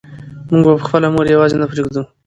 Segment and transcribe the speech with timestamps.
[0.49, 2.01] موږ به خپله مور یوازې نه پرېږدو.